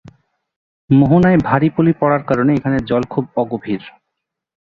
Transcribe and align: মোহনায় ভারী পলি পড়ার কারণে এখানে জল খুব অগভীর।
মোহনায় 0.89 1.39
ভারী 1.47 1.69
পলি 1.75 1.93
পড়ার 1.99 2.23
কারণে 2.29 2.51
এখানে 2.55 2.77
জল 2.89 3.03
খুব 3.09 3.23
অগভীর। 3.35 3.81